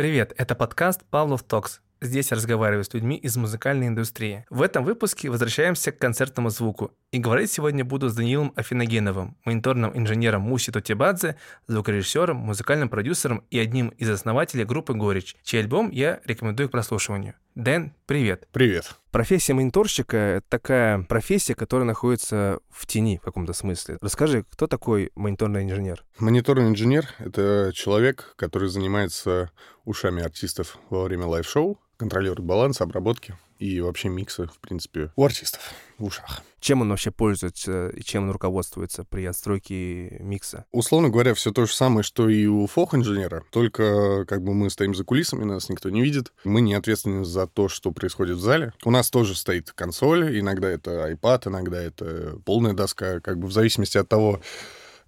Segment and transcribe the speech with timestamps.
[0.00, 1.82] Привет, это подкаст «Павлов Токс».
[2.00, 4.46] Здесь я разговариваю с людьми из музыкальной индустрии.
[4.48, 6.92] В этом выпуске возвращаемся к концертному звуку.
[7.12, 13.58] И говорить сегодня буду с Даниилом Афиногеновым, мониторным инженером Муси Тотибадзе, звукорежиссером, музыкальным продюсером и
[13.58, 17.34] одним из основателей группы «Горечь», чей альбом я рекомендую к прослушиванию.
[17.54, 18.48] Дэн, привет.
[18.52, 18.94] Привет.
[19.10, 23.98] Профессия мониторщика— это такая профессия, которая находится в тени в каком-то смысле.
[24.00, 26.04] Расскажи, кто такой мониторный инженер?
[26.20, 29.50] Мониторный инженер— это человек, который занимается
[29.90, 35.60] ушами артистов во время live-шоу, контролирует баланс, обработки и вообще миксы, в принципе, у артистов
[35.98, 36.42] в ушах.
[36.60, 40.64] Чем он вообще пользуется и чем он руководствуется при отстройке микса?
[40.72, 44.94] Условно говоря, все то же самое, что и у FOH-инженера, только как бы мы стоим
[44.94, 46.32] за кулисами, нас никто не видит.
[46.44, 48.72] Мы не ответственны за то, что происходит в зале.
[48.84, 53.52] У нас тоже стоит консоль, иногда это iPad, иногда это полная доска, как бы в
[53.52, 54.40] зависимости от того,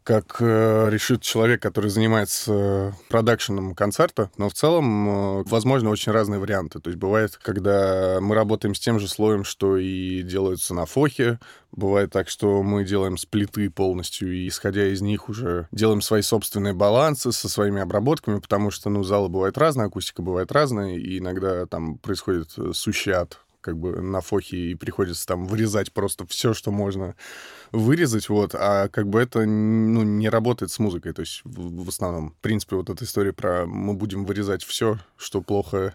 [0.05, 6.41] как э, решит человек, который занимается продакшеном концерта, но в целом э, возможно очень разные
[6.41, 6.81] варианты.
[6.81, 11.39] То есть бывает, когда мы работаем с тем же слоем, что и делается на фохе,
[11.71, 16.75] бывает так, что мы делаем сплиты полностью, и исходя из них уже делаем свои собственные
[16.75, 21.67] балансы со своими обработками, потому что, ну, залы бывают разные, акустика бывает разная, и иногда
[21.67, 26.53] там происходит э, сущий ад как бы на фохе, и приходится там вырезать просто все,
[26.53, 27.15] что можно
[27.71, 31.89] вырезать, вот, а как бы это, ну, не работает с музыкой, то есть в, в
[31.89, 35.95] основном, в принципе, вот эта история про мы будем вырезать все, что плохо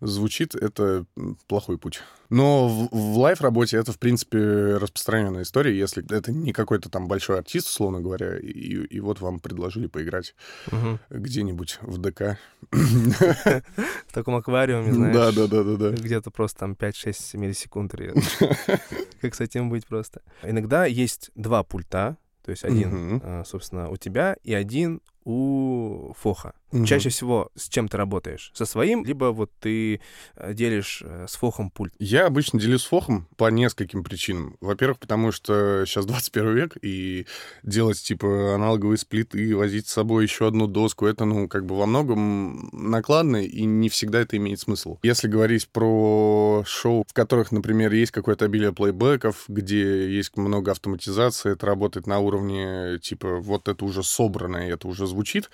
[0.00, 1.06] звучит, это
[1.46, 2.00] плохой путь.
[2.30, 4.38] Но в, в лайв-работе это, в принципе,
[4.76, 9.40] распространенная история, если это не какой-то там большой артист, условно говоря, и, и вот вам
[9.40, 10.34] предложили поиграть
[10.66, 10.98] угу.
[11.10, 12.38] где-нибудь в ДК.
[12.70, 15.14] В таком аквариуме, знаешь.
[15.14, 15.90] Да, да, да, да, да.
[15.90, 17.94] Где-то просто там 5-6 миллисекунд.
[19.20, 20.22] Как с этим быть просто.
[20.42, 23.44] Иногда есть два пульта, то есть один, угу.
[23.44, 26.54] собственно, у тебя и один у Фоха.
[26.74, 26.86] Угу.
[26.86, 28.50] Чаще всего с чем ты работаешь?
[28.52, 30.00] Со своим, либо вот ты
[30.34, 31.94] э, делишь э, с Фохом пульт?
[32.00, 34.56] Я обычно делю с Фохом по нескольким причинам.
[34.60, 37.26] Во-первых, потому что сейчас 21 век, и
[37.62, 41.76] делать, типа, аналоговые сплиты и возить с собой еще одну доску, это, ну, как бы
[41.76, 44.98] во многом накладно, и не всегда это имеет смысл.
[45.04, 51.52] Если говорить про шоу, в которых, например, есть какое-то обилие плейбеков, где есть много автоматизации,
[51.52, 55.50] это работает на уровне, типа, вот это уже собранное, это уже звучит,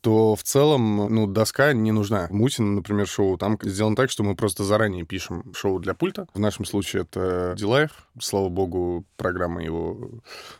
[0.00, 2.28] то в целом, ну, доска не нужна.
[2.30, 6.26] Мутин, например, шоу, там сделано так, что мы просто заранее пишем шоу для пульта.
[6.34, 7.90] В нашем случае это Дилайв.
[8.20, 10.10] Слава богу, программа его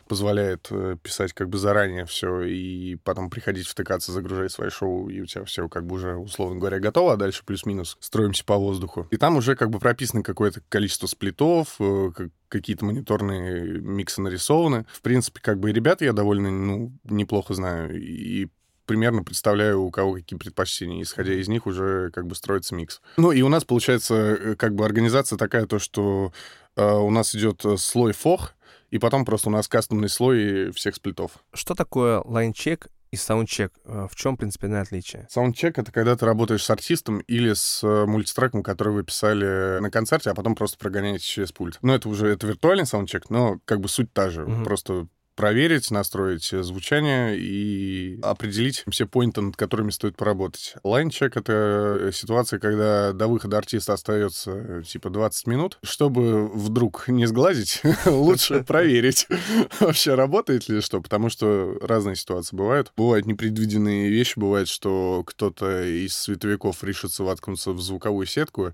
[0.07, 5.21] позволяет э, писать как бы заранее все и потом приходить втыкаться, загружать свои шоу, и
[5.21, 9.07] у тебя все как бы уже, условно говоря, готово, а дальше плюс-минус строимся по воздуху.
[9.11, 12.11] И там уже как бы прописано какое-то количество сплитов, э,
[12.49, 14.85] какие-то мониторные миксы нарисованы.
[14.91, 18.47] В принципе, как бы и ребят я довольно, ну, неплохо знаю, и
[18.89, 21.03] примерно представляю, у кого какие предпочтения.
[21.03, 23.01] Исходя из них уже как бы строится микс.
[23.17, 26.33] Ну и у нас получается э, как бы организация такая, то что
[26.75, 28.55] э, у нас идет э, слой фох,
[28.89, 31.33] и потом просто у нас кастомный слой всех сплитов.
[31.53, 33.73] Что такое лайнчек и саундчек?
[33.85, 35.27] Э, в чем принципиальное отличие?
[35.29, 40.31] Саундчек— это когда ты работаешь с артистом или с мультитреком, который вы писали на концерте,
[40.31, 41.77] а потом просто прогоняете через пульт.
[41.83, 44.45] Ну, это уже это виртуальный саундчек, но как бы суть та же.
[44.45, 44.63] Угу.
[44.63, 45.07] Просто
[45.39, 50.75] проверить, настроить звучание и определить все поинты, над которыми стоит поработать.
[50.83, 55.79] Лайнчек— это ситуация, когда до выхода артиста остается типа 20 минут.
[55.81, 59.27] Чтобы вдруг не сглазить, лучше проверить,
[59.79, 62.91] вообще работает ли что, потому что разные ситуации бывают.
[62.97, 68.73] Бывают непредвиденные вещи, бывает, что кто-то из световиков решится воткнуться в звуковую сетку,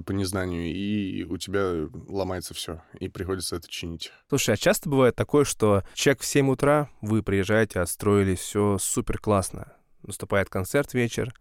[0.00, 4.12] по незнанию, и у тебя ломается все, и приходится это чинить.
[4.28, 9.18] Слушай, а часто бывает такое, что чек в 7 утра, вы приезжаете, отстроили все супер
[9.18, 9.72] классно,
[10.02, 11.34] наступает концерт вечер,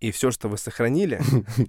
[0.00, 1.20] и все, что вы сохранили,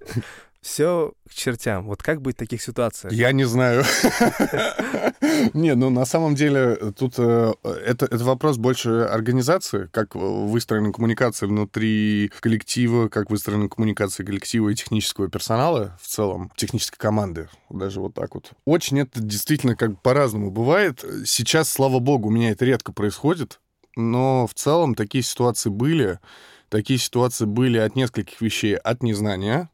[0.62, 1.86] все к чертям.
[1.86, 3.12] Вот как быть в таких ситуациях?
[3.14, 3.84] Я не знаю.
[5.54, 11.48] Не, ну на самом деле тут э, это, это вопрос больше организации, как выстроена коммуникация
[11.48, 18.14] внутри коллектива, как выстроена коммуникация коллектива и технического персонала в целом, технической команды, даже вот
[18.14, 18.52] так вот.
[18.66, 21.04] Очень это действительно как по-разному бывает.
[21.26, 23.60] Сейчас, слава богу, у меня это редко происходит,
[23.96, 26.20] но в целом такие ситуации были.
[26.70, 28.76] Такие ситуации были от нескольких вещей.
[28.76, 29.70] От незнания,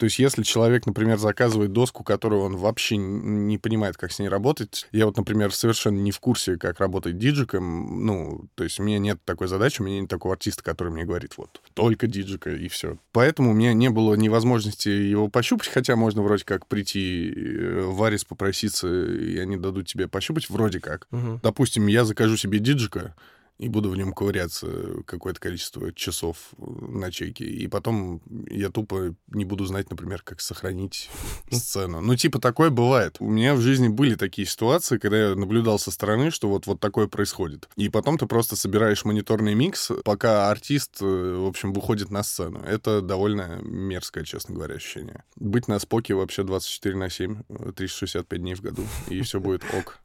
[0.00, 4.28] то есть, если человек, например, заказывает доску, которую он вообще не понимает, как с ней
[4.28, 8.82] работать, я вот, например, совершенно не в курсе, как работать диджиком, ну, то есть у
[8.82, 12.48] меня нет такой задачи, у меня нет такого артиста, который мне говорит, вот, только диджика,
[12.48, 12.96] и все.
[13.12, 18.02] Поэтому у меня не было невозможности его пощупать, хотя можно вроде как прийти э, в
[18.02, 21.08] Арис попроситься, и они дадут тебе пощупать, вроде как.
[21.10, 21.40] Угу.
[21.42, 23.14] Допустим, я закажу себе диджика,
[23.60, 27.44] и буду в нем ковыряться какое-то количество часов э, на чеке.
[27.44, 31.10] И потом я тупо не буду знать, например, как сохранить
[31.50, 32.00] сцену.
[32.00, 33.16] Ну, типа, такое бывает.
[33.20, 36.80] У меня в жизни были такие ситуации, когда я наблюдал со стороны, что вот, вот
[36.80, 37.68] такое происходит.
[37.76, 42.60] И потом ты просто собираешь мониторный микс, пока артист, э, в общем, выходит на сцену.
[42.60, 45.24] Это довольно мерзкое, честно говоря, ощущение.
[45.36, 47.42] Быть на споке вообще 24 на 7,
[47.76, 50.00] 365 э, дней в году, и все будет ок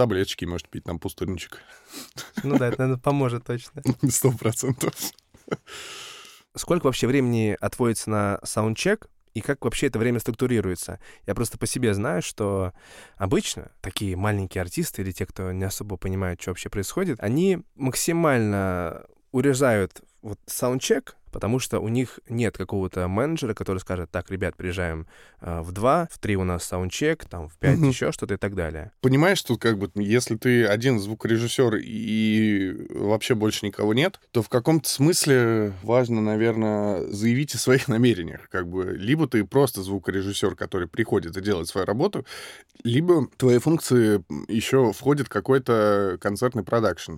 [0.00, 1.58] таблеточки, может пить там пустырничек.
[2.42, 3.82] Ну да, это, наверное, поможет точно.
[4.10, 4.94] Сто процентов.
[6.56, 10.98] Сколько вообще времени отводится на саундчек, и как вообще это время структурируется.
[11.26, 12.72] Я просто по себе знаю, что
[13.16, 19.04] обычно такие маленькие артисты или те, кто не особо понимают, что вообще происходит, они максимально
[19.32, 25.06] урезают вот саундчек потому что у них нет какого-то менеджера, который скажет, так, ребят, приезжаем
[25.40, 27.86] э, в 2, в 3 у нас саундчек, там, в 5 угу.
[27.86, 28.92] еще что-то и так далее.
[29.00, 34.48] Понимаешь, тут как бы, если ты один звукорежиссер и вообще больше никого нет, то в
[34.48, 38.48] каком-то смысле важно, наверное, заявить о своих намерениях.
[38.48, 42.26] Как бы, либо ты просто звукорежиссер, который приходит и делает свою работу,
[42.82, 47.16] либо твои функции еще входит какой-то концертный продакшн.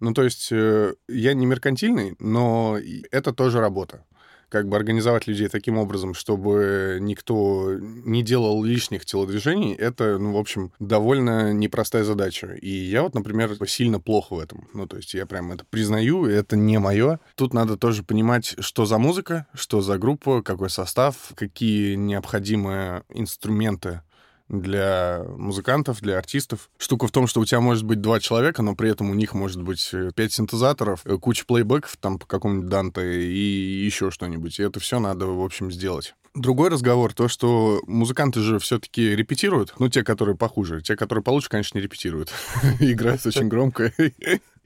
[0.00, 2.78] Ну, то есть э, я не меркантильный, но
[3.10, 4.04] это тоже работа
[4.48, 10.38] как бы организовать людей таким образом, чтобы никто не делал лишних телодвижений, это, ну, в
[10.38, 12.54] общем, довольно непростая задача.
[12.54, 14.68] И я вот, например, сильно плохо в этом.
[14.72, 17.20] Ну, то есть я прям это признаю, это не мое.
[17.34, 24.02] Тут надо тоже понимать, что за музыка, что за группа, какой состав, какие необходимые инструменты
[24.48, 26.70] для музыкантов, для артистов.
[26.78, 29.34] Штука в том, что у тебя может быть два человека, но при этом у них
[29.34, 34.58] может быть э, пять синтезаторов, э, куча плейбеков там по какому-нибудь Данте и еще что-нибудь.
[34.58, 36.14] И это все надо, в общем, сделать.
[36.34, 40.82] Другой разговор, то, что музыканты же все-таки репетируют, ну, те, которые похуже.
[40.82, 42.32] Те, которые получше, конечно, не репетируют.
[42.80, 43.92] Играют очень громко.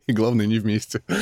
[0.07, 1.03] И главное, не вместе.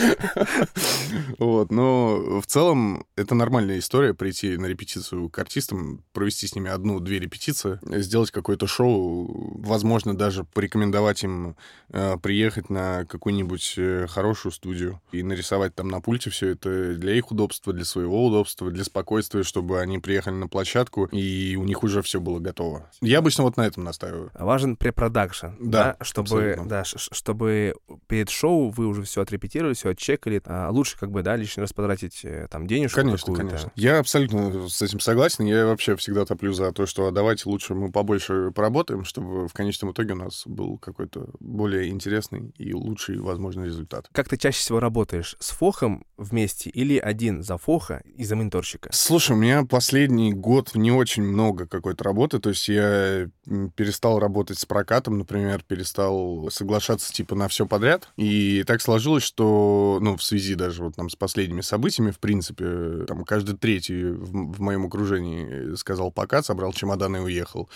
[1.38, 6.71] Вот, но в целом это нормальная история прийти на репетицию к артистам, провести с ними
[6.71, 11.56] одну-две репетиции, сделать какое-то шоу, возможно, даже порекомендовать им
[11.88, 17.15] э, приехать на какую-нибудь э, хорошую студию и нарисовать там на пульте все это для
[17.15, 21.83] их удобства, для своего удобства, для спокойствия, чтобы они приехали на площадку и у них
[21.83, 22.91] уже все было готово.
[23.00, 24.31] Я обычно вот на этом настаиваю.
[24.35, 27.75] Важен препродакшн, да, да чтобы, да, чтобы
[28.06, 31.72] перед шоу вы уже все отрепетировали, все отчекали, а лучше как бы, да, лишний раз
[31.72, 33.72] потратить э, там денежку Конечно, конечно.
[33.76, 35.44] Я абсолютно с этим согласен.
[35.44, 39.93] Я вообще всегда топлю за то, что давайте лучше мы побольше поработаем, чтобы в конечном
[39.93, 44.08] итоге у нас был какой-то более интересный и лучший возможный результат.
[44.12, 45.37] Как ты чаще всего работаешь?
[45.40, 48.90] С Фохом вместе или один за Фоха и за менторщика?
[48.93, 53.28] Слушай, у меня последний год не очень много какой-то работы, то есть я
[53.75, 59.99] перестал работать с прокатом, например, перестал соглашаться типа на все подряд, и так сложилось, что,
[60.00, 64.52] ну, в связи даже вот там с последними событиями, в принципе, там каждый третий в,
[64.55, 67.69] в моем окружении сказал пока, собрал чемоданы и уехал.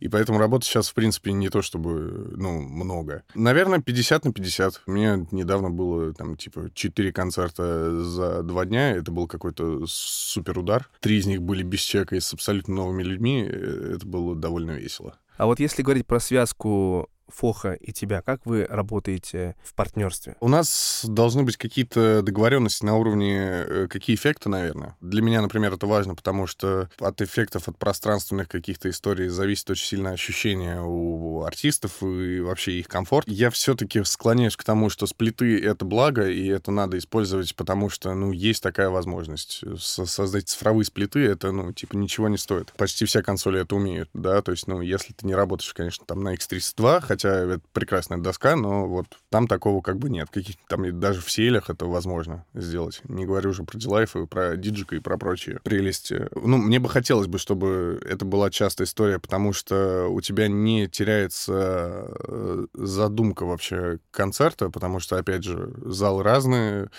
[0.00, 3.22] И поэтому работы сейчас, в принципе, не то чтобы, ну, много.
[3.34, 4.82] Наверное, 50 на 50.
[4.86, 8.92] У меня недавно было, там, типа, 4 концерта за два дня.
[8.92, 10.88] Это был какой-то супер удар.
[11.00, 13.46] Три из них были без чека и с абсолютно новыми людьми.
[13.48, 15.16] Э, это было довольно весело.
[15.36, 20.36] А вот если говорить про связку Фоха и тебя, как вы работаете в партнерстве?
[20.40, 24.96] У нас должны быть какие-то договоренности на уровне, э, какие эффекты, наверное.
[25.00, 29.86] Для меня, например, это важно, потому что от эффектов, от пространственных каких-то историй зависит очень
[29.86, 33.28] сильно ощущение у артистов и вообще их комфорт.
[33.28, 38.14] Я все-таки склоняюсь к тому, что сплиты— это благо, и это надо использовать, потому что,
[38.14, 39.62] ну, есть такая возможность.
[39.78, 42.72] Создать цифровые сплиты— это, ну, типа, ничего не стоит.
[42.76, 46.22] Почти все консоли это умеют, да, то есть, ну, если ты не работаешь, конечно, там
[46.22, 50.28] на X32, хотя хотя это прекрасная доска, но вот там такого как бы нет.
[50.30, 53.00] Каких там даже в селях это возможно сделать.
[53.04, 56.28] Не говорю уже про Дилайф и про Диджика и про прочие прелести.
[56.34, 60.88] Ну, мне бы хотелось бы, чтобы это была частая история, потому что у тебя не
[60.88, 66.90] теряется э, задумка вообще концерта, потому что, опять же, залы разные,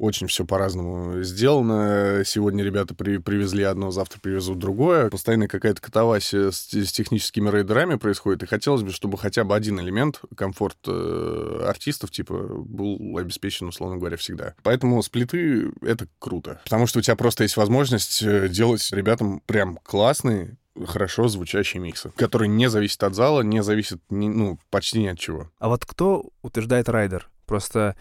[0.00, 2.22] очень все по-разному сделано.
[2.24, 5.10] Сегодня ребята при, привезли одно, завтра привезут другое.
[5.10, 8.42] Постоянно какая-то катавасия с, с техническими рейдерами происходит.
[8.42, 13.98] И хотелось бы, чтобы хотя бы один элемент, комфорт э, артистов, типа, был обеспечен, условно
[13.98, 14.54] говоря, всегда.
[14.62, 16.60] Поэтому сплиты— это круто.
[16.64, 22.10] Потому что у тебя просто есть возможность э, делать ребятам прям классные, хорошо звучащие миксы,
[22.16, 25.50] которые не зависят от зала, не зависят ну, почти ни от чего.
[25.58, 27.28] А вот кто утверждает райдер?
[27.50, 27.96] Просто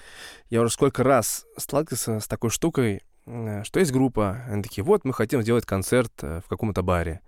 [0.52, 5.06] я уже сколько раз сталкивался с такой штукой, э, что есть группа, они такие, вот
[5.06, 7.22] мы хотим сделать концерт э, в каком-то баре.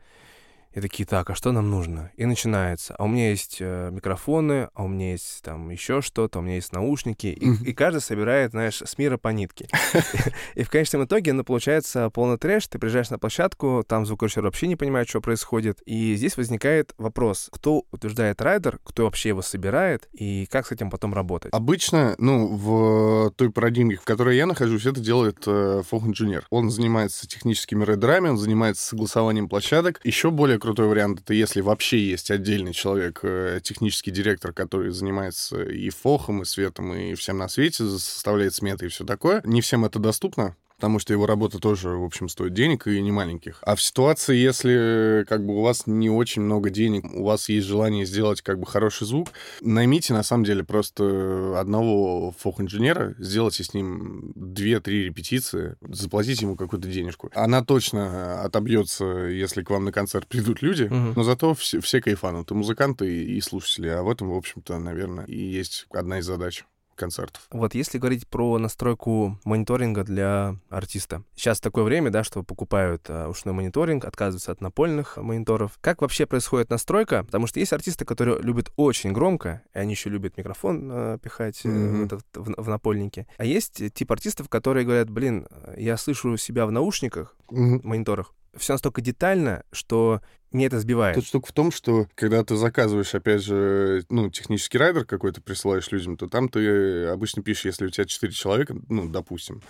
[0.74, 2.12] И такие, так, а что нам нужно?
[2.16, 2.96] И начинается.
[2.98, 6.56] А у меня есть э, микрофоны, а у меня есть там еще что-то, у меня
[6.56, 7.28] есть наушники.
[7.28, 7.66] И, mm-hmm.
[7.66, 9.68] и каждый собирает, знаешь, с мира по нитке.
[10.56, 12.68] И в конечном итоге, ну, получается полный трэш.
[12.68, 15.82] Ты приезжаешь на площадку, там звукорежиссер вообще не понимает, что происходит.
[15.86, 20.90] И здесь возникает вопрос, кто утверждает райдер, кто вообще его собирает, и как с этим
[20.90, 21.54] потом работать?
[21.54, 26.46] Обычно, ну, в той парадигме, в которой я нахожусь, это делает э, фок-инженер.
[26.50, 30.00] Он занимается техническими райдерами, он занимается согласованием площадок.
[30.04, 35.62] Еще более крутой вариант— это если вообще есть отдельный человек, э, технический директор, который занимается
[35.64, 39.42] и фохом, и светом, и всем на свете, составляет сметы и все такое.
[39.44, 43.12] Не всем это доступно, потому что его работа тоже, в общем, стоит денег и не
[43.12, 43.60] маленьких.
[43.62, 47.68] А в ситуации, если как бы у вас не очень много денег, у вас есть
[47.68, 49.28] желание сделать как бы хороший звук,
[49.62, 56.88] наймите на самом деле просто одного фок-инженера, сделайте с ним 2-3 репетиции, заплатите ему какую-то
[56.88, 57.30] денежку.
[57.36, 61.14] Она точно отобьется, если к вам на концерт придут люди, угу.
[61.16, 63.88] но зато все, все кайфанут, и музыканты, и слушатели.
[63.88, 67.48] А в этом, в общем-то, наверное, и есть одна из задач концертов.
[67.52, 71.24] Вот если говорить про настройку мониторинга для артиста.
[71.36, 75.78] Сейчас такое время, да, что покупают а, ушной мониторинг, отказываются от напольных мониторов.
[75.82, 77.24] Как вообще происходит настройка?
[77.24, 81.62] Потому что есть артисты, которые любят очень громко, и они еще любят микрофон э, пихать
[81.64, 82.22] mm-hmm.
[82.36, 83.28] э, в, в напольнике.
[83.38, 87.82] А есть тип артистов, которые говорят, блин, я слышу себя в наушниках, mm-hmm.
[87.84, 91.16] мониторах, все настолько детально, что мне это сбивает.
[91.16, 95.92] Тут штука в том, что когда ты заказываешь, опять же, ну, технический райдер какой-то присылаешь
[95.92, 99.62] людям, то там ты обычно пишешь, если у тебя 4 человека, ну, допустим,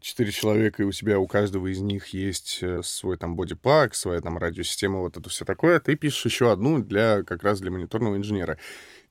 [0.00, 4.20] четыре человека, и у тебя у каждого из них есть э, свой там бодипак, своя
[4.20, 8.16] там радиосистема, вот это все такое, ты пишешь еще одну для как раз для мониторного
[8.16, 8.58] инженера.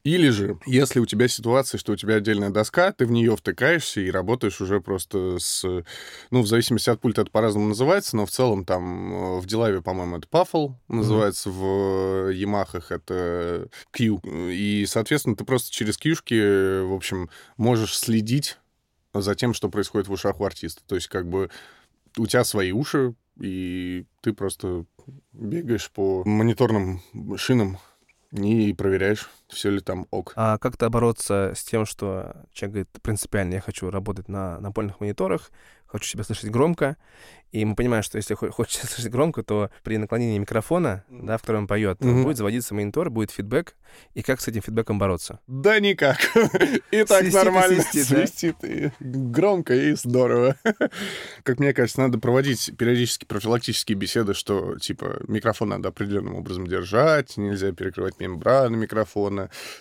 [0.03, 3.99] Или же, если у тебя ситуация, что у тебя отдельная доска, ты в нее втыкаешься
[4.01, 5.63] и работаешь уже просто с...
[6.31, 9.81] Ну, в зависимости от пульта это по-разному называется, но в целом там э, в Дилаве,
[9.81, 12.25] по-моему, это Puffle называется, mm-hmm.
[12.25, 14.21] в Ямахах это Q.
[14.23, 18.57] И, соответственно, ты просто через кьюшки, в общем, можешь следить
[19.13, 20.81] за тем, что происходит в ушах у артиста.
[20.85, 21.49] То есть как бы
[22.17, 24.85] у тебя свои уши, и ты просто
[25.33, 27.01] бегаешь по мониторным
[27.37, 27.77] шинам
[28.31, 30.33] и проверяешь, все ли там ок.
[30.35, 35.51] А как-то бороться с тем, что человек говорит, принципиально я хочу работать на напольных мониторах,
[35.85, 36.97] хочу себя слышать громко,
[37.51, 41.61] и мы понимаем, что если хочется слышать громко, то при наклонении микрофона, да, в котором
[41.61, 42.23] он поет, mm-hmm.
[42.23, 43.75] будет заводиться монитор, будет фидбэк.
[44.13, 45.39] И как с этим фидбэком бороться?
[45.47, 46.17] Да никак.
[46.91, 48.63] И так нормально свистит.
[48.63, 50.57] И громко и здорово.
[51.43, 57.37] Как мне кажется, надо проводить периодически профилактические беседы, что, типа, микрофон надо определенным образом держать,
[57.37, 59.36] нельзя перекрывать мембраны микрофона,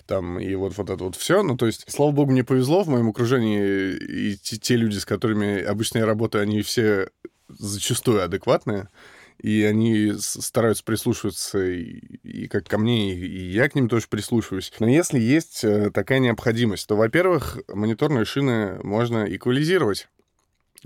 [0.07, 1.43] там, и вот, вот это вот все.
[1.43, 5.63] Ну, то есть, слава богу, мне повезло в моем окружении, и те люди, с которыми
[5.63, 7.09] обычно я работаю, они все
[7.49, 8.89] зачастую адекватные,
[9.39, 14.07] и они стараются прислушиваться и, и как ко мне, и, и я к ним тоже
[14.09, 14.73] прислушиваюсь.
[14.79, 20.09] Но если есть э, такая необходимость, то, во-первых, мониторные шины можно эквализировать.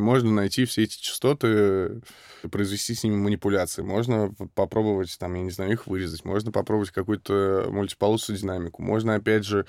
[0.01, 2.01] Можно найти все эти частоты,
[2.51, 3.83] произвести с ними манипуляции.
[3.83, 6.25] Можно попробовать, там, я не знаю, их вырезать.
[6.25, 8.83] Можно попробовать какую-то мультиполосу динамику.
[8.83, 9.67] Можно, опять же,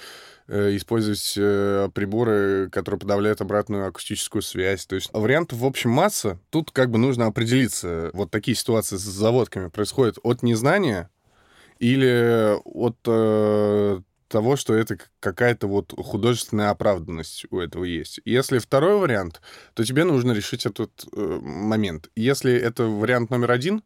[0.48, 4.86] э, использовать э, приборы, которые подавляют обратную акустическую связь.
[4.86, 6.40] То есть вариантов, в общем, масса.
[6.50, 8.10] Тут как бы нужно определиться.
[8.14, 11.10] Вот такие ситуации с заводками происходят от незнания
[11.80, 18.20] или от э, того, что это какая-то вот художественная оправданность у этого есть.
[18.26, 19.42] Если второй вариант,
[19.74, 22.10] то тебе нужно решить этот э, момент.
[22.16, 23.84] Если это вариант номер один,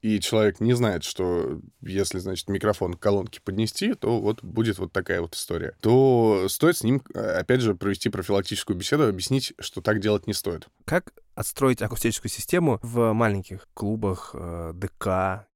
[0.00, 4.92] и человек не знает, что если, значит, микрофон к колонке поднести, то вот будет вот
[4.92, 10.00] такая вот история, то стоит с ним, опять же, провести профилактическую беседу, объяснить, что так
[10.00, 10.68] делать не стоит.
[10.84, 15.48] Как отстроить акустическую систему в маленьких клубах, э, ДК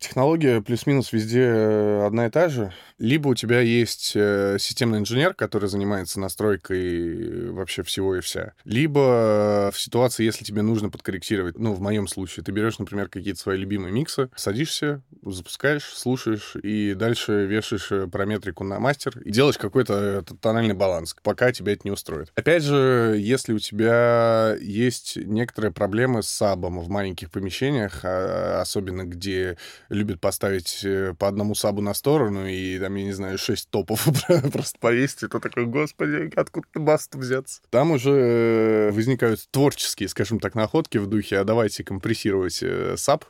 [0.00, 2.72] Технология плюс-минус везде э, одна и та же.
[2.98, 8.54] Либо у тебя есть э, системный инженер, который занимается настройкой вообще всего и вся.
[8.64, 13.38] Либо в ситуации, если тебе нужно подкорректировать, ну, в моем случае, ты берешь, например, какие-то
[13.38, 19.58] свои любимые миксы, садишься, запускаешь, слушаешь, и дальше вешаешь э, параметрику на мастер и делаешь
[19.58, 22.32] какой-то тональный баланс, пока тебя это не устроит.
[22.36, 29.04] Опять же, если у тебя есть некоторые проблемы с сабом в маленьких помещениях, а, особенно
[29.04, 29.58] где
[29.90, 34.08] любит поставить э, по одному сабу на сторону и, там, я не знаю, шесть топов
[34.52, 37.60] просто повесить, это такой, господи, откуда бас взяться?
[37.70, 43.24] Там уже э, возникают творческие, скажем так, находки в духе, а давайте компрессировать э, саб,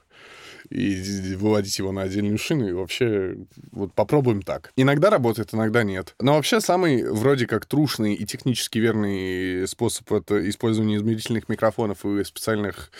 [0.68, 3.36] и выводить его на отдельную шину, и вообще
[3.72, 4.72] вот попробуем так.
[4.76, 6.14] Иногда работает, иногда нет.
[6.20, 12.22] Но вообще самый вроде как трушный и технически верный способ это использование измерительных микрофонов и
[12.24, 12.92] специальных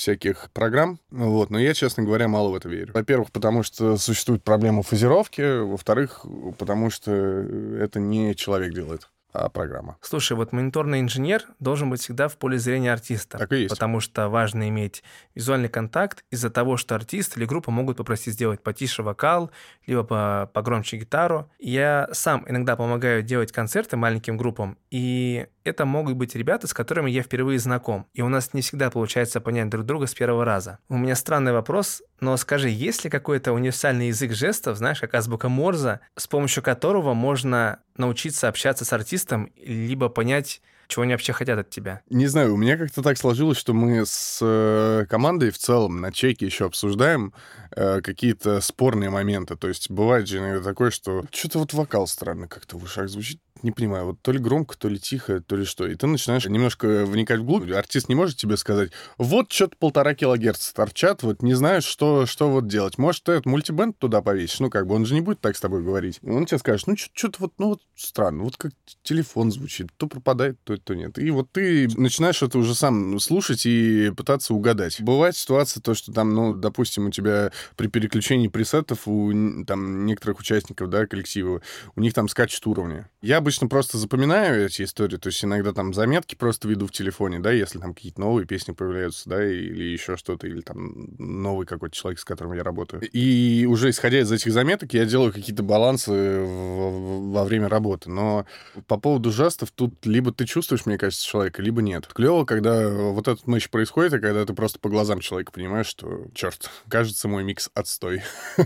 [0.00, 2.92] всяких программ, вот, но я, честно говоря, мало в это верю.
[2.94, 6.24] Во-первых, потому что существует проблема фазировки, во-вторых,
[6.58, 9.08] потому что это не человек делает
[9.52, 9.96] программа.
[10.00, 13.38] Слушай, вот мониторный инженер должен быть всегда в поле зрения артиста.
[13.38, 13.70] Так и есть.
[13.70, 15.02] Потому что важно иметь
[15.34, 19.50] визуальный контакт из-за того, что артист или группа могут попросить сделать потише вокал,
[19.86, 21.50] либо по погромче гитару.
[21.58, 27.10] Я сам иногда помогаю делать концерты маленьким группам, и это могут быть ребята, с которыми
[27.10, 30.78] я впервые знаком, и у нас не всегда получается понять друг друга с первого раза.
[30.88, 35.48] У меня странный вопрос, но скажи, есть ли какой-то универсальный язык жестов, знаешь, как азбука
[35.48, 39.19] Морза, с помощью которого можно научиться общаться с артистом,
[39.56, 40.60] либо понять,
[40.90, 42.02] чего они вообще хотят от тебя?
[42.10, 46.12] Не знаю, у меня как-то так сложилось, что мы с э, командой в целом на
[46.12, 47.32] чеке еще обсуждаем
[47.70, 49.56] э, какие-то спорные моменты.
[49.56, 53.40] То есть бывает же иногда такое, что что-то вот вокал странно как-то в ушах звучит
[53.62, 55.86] не понимаю, вот то ли громко, то ли тихо, то ли что.
[55.86, 57.70] И ты начинаешь немножко вникать вглубь.
[57.70, 62.50] Артист не может тебе сказать, вот что-то полтора килогерца торчат, вот не знаешь, что, что
[62.50, 62.98] вот делать.
[62.98, 64.60] Может, ты этот мультибенд туда повесишь?
[64.60, 66.20] Ну, как бы он же не будет так с тобой говорить.
[66.22, 70.58] Он тебе скажет, ну, что-то вот, ну, вот странно, вот как телефон звучит, то пропадает,
[70.64, 71.18] то, то нет.
[71.18, 75.00] И вот ты начинаешь это уже сам слушать и пытаться угадать.
[75.00, 80.40] Бывает ситуация, то, что там, ну, допустим, у тебя при переключении пресетов у там некоторых
[80.40, 81.62] участников, да, коллектива,
[81.96, 83.04] у них там скачет уровни.
[83.22, 86.92] Я бы обычно просто запоминаю эти истории, то есть иногда там заметки просто веду в
[86.92, 91.66] телефоне, да, если там какие-то новые песни появляются, да, или еще что-то, или там новый
[91.66, 93.02] какой-то человек, с которым я работаю.
[93.10, 98.08] И уже исходя из этих заметок, я делаю какие-то балансы во время работы.
[98.08, 98.46] Но
[98.86, 102.06] по поводу жестов, тут либо ты чувствуешь, мне кажется, человека, либо нет.
[102.06, 106.28] Клево, когда вот этот матч происходит, и когда ты просто по глазам человека понимаешь, что,
[106.34, 108.22] черт, кажется, мой микс отстой.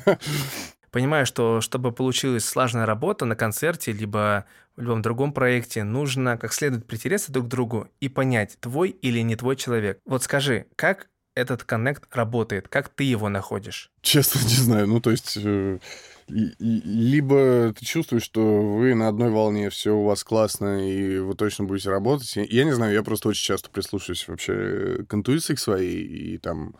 [0.95, 4.45] Понимаю, что чтобы получилась слаженная работа на концерте, либо
[4.77, 9.19] в любом другом проекте, нужно как следует притереться друг к другу и понять, твой или
[9.19, 9.99] не твой человек.
[10.05, 13.91] Вот скажи, как этот коннект работает, как ты его находишь?
[14.03, 14.87] Честно, не знаю.
[14.87, 15.37] Ну, то есть...
[15.37, 15.81] Э,
[16.29, 21.64] либо ты чувствуешь, что вы на одной волне, все у вас классно, и вы точно
[21.64, 22.37] будете работать.
[22.37, 26.77] Я не знаю, я просто очень часто прислушиваюсь вообще к интуиции своей, и там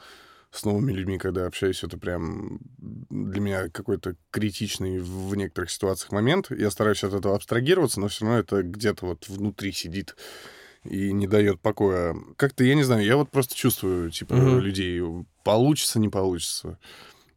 [0.55, 6.51] с новыми людьми, когда общаюсь, это прям для меня какой-то критичный в некоторых ситуациях момент.
[6.51, 10.15] Я стараюсь от этого абстрагироваться, но все равно это где-то вот внутри сидит
[10.85, 12.15] и не дает покоя.
[12.37, 14.61] Как-то, я не знаю, я вот просто чувствую, типа, mm-hmm.
[14.61, 15.03] людей.
[15.43, 16.79] Получится, не получится.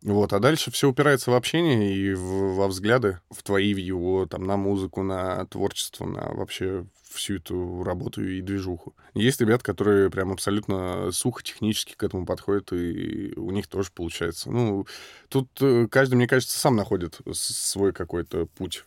[0.08, 4.26] Вот, а дальше все упирается в общение и в, во взгляды, в твои, в его,
[4.26, 8.96] там, на музыку, на творчество, на вообще всю эту работу и движуху.
[9.14, 14.50] Есть ребят, которые прям абсолютно сухо технически к этому подходят, и у них тоже получается.
[14.50, 14.88] Ну,
[15.28, 18.86] тут э, каждый, мне кажется, сам находит свой какой-то путь.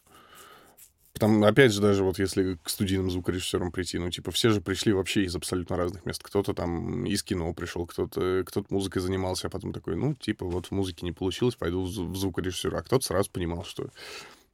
[1.21, 4.95] Там, опять же, даже вот если к студийным звукорежиссерам прийти, ну, типа, все же пришли
[4.95, 6.23] вообще из абсолютно разных мест.
[6.23, 10.69] Кто-то там из кино пришел, кто-то кто музыкой занимался, а потом такой, ну, типа, вот
[10.69, 12.79] в музыке не получилось, пойду в звукорежиссера.
[12.79, 13.91] А кто-то сразу понимал, что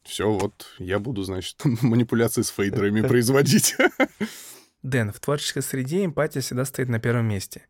[0.03, 3.77] все, вот я буду, значит, манипуляции с фейдерами производить.
[4.87, 7.63] Дэн, в творческой среде эмпатия всегда стоит на первом месте,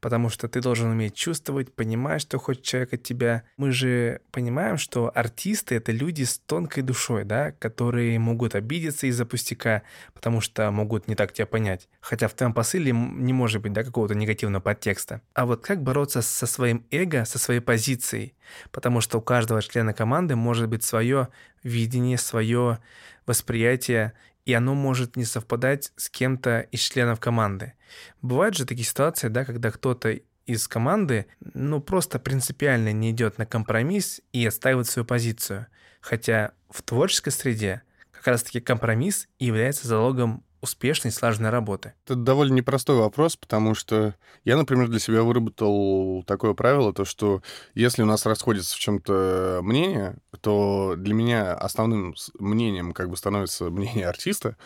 [0.00, 3.42] потому что ты должен уметь чувствовать, понимать, что хочет человек от тебя.
[3.58, 9.26] Мы же понимаем, что артисты— это люди с тонкой душой, да, которые могут обидеться из-за
[9.26, 9.82] пустяка,
[10.14, 11.90] потому что могут не так тебя понять.
[12.00, 15.20] Хотя в твоем посыле не может быть, да, какого-то негативного подтекста.
[15.34, 18.34] А вот как бороться со своим эго, со своей позицией?
[18.70, 21.28] Потому что у каждого члена команды может быть свое
[21.62, 22.78] видение, свое
[23.26, 27.74] восприятие и оно может не совпадать с кем-то из членов команды.
[28.22, 33.46] Бывают же такие ситуации, да, когда кто-то из команды, ну, просто принципиально не идет на
[33.46, 35.66] компромисс и отстаивает свою позицию.
[36.00, 41.92] Хотя в творческой среде как раз-таки компромисс является залогом успешной, слаженной работы?
[42.06, 47.42] Это довольно непростой вопрос, потому что я, например, для себя выработал такое правило, то что
[47.74, 53.64] если у нас расходится в чем-то мнение, то для меня основным мнением как бы становится
[53.70, 54.56] мнение артиста,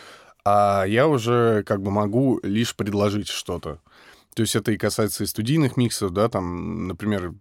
[0.44, 3.80] а я уже как бы могу лишь предложить что-то.
[4.34, 7.32] То есть это и касается и студийных миксов, да, там, например,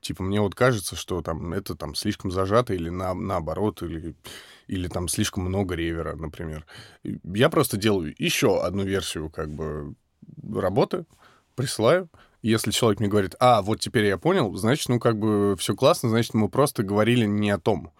[0.00, 4.14] типа мне вот кажется, что там это там слишком зажато или на, наоборот, или
[4.66, 6.66] или там слишком много ревера, например.
[7.02, 9.94] Я просто делаю еще одну версию как бы
[10.52, 11.06] работы,
[11.54, 12.08] присылаю.
[12.42, 16.10] Если человек мне говорит, а, вот теперь я понял, значит, ну, как бы все классно,
[16.10, 17.90] значит, мы просто говорили не о том.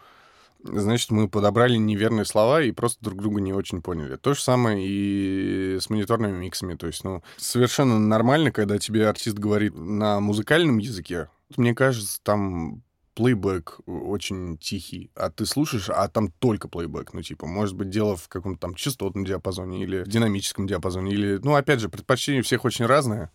[0.62, 4.16] Значит, мы подобрали неверные слова и просто друг друга не очень поняли.
[4.16, 6.74] То же самое и с мониторными миксами.
[6.74, 11.28] То есть, ну, совершенно нормально, когда тебе артист говорит на музыкальном языке.
[11.56, 12.82] Мне кажется, там
[13.14, 17.12] плейбэк очень тихий, а ты слушаешь, а там только плейбэк.
[17.14, 21.38] Ну, типа, может быть, дело в каком-то там частотном диапазоне или в динамическом диапазоне, или,
[21.42, 23.30] ну, опять же, предпочтения всех очень разные.